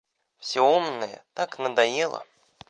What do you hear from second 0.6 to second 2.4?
умное так надоело...